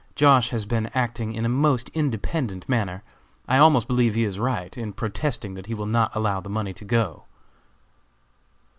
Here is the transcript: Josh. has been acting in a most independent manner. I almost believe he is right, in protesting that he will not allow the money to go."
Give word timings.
Josh. 0.15 0.49
has 0.49 0.65
been 0.65 0.89
acting 0.95 1.31
in 1.33 1.45
a 1.45 1.47
most 1.47 1.89
independent 1.89 2.67
manner. 2.67 3.03
I 3.47 3.59
almost 3.59 3.87
believe 3.87 4.15
he 4.15 4.23
is 4.23 4.39
right, 4.39 4.75
in 4.75 4.93
protesting 4.93 5.53
that 5.53 5.67
he 5.67 5.75
will 5.75 5.85
not 5.85 6.15
allow 6.15 6.39
the 6.39 6.49
money 6.49 6.73
to 6.73 6.85
go." 6.85 7.25